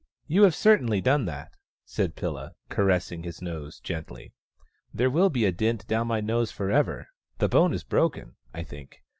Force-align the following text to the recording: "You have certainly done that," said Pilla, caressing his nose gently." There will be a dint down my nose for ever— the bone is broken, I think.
"You 0.27 0.41
have 0.45 0.55
certainly 0.55 0.99
done 0.99 1.25
that," 1.25 1.53
said 1.85 2.15
Pilla, 2.15 2.55
caressing 2.69 3.21
his 3.21 3.39
nose 3.39 3.79
gently." 3.79 4.33
There 4.95 5.11
will 5.11 5.29
be 5.29 5.45
a 5.45 5.51
dint 5.51 5.85
down 5.85 6.07
my 6.07 6.21
nose 6.21 6.49
for 6.49 6.71
ever— 6.71 7.09
the 7.37 7.47
bone 7.47 7.71
is 7.71 7.83
broken, 7.83 8.35
I 8.51 8.63
think. 8.63 9.03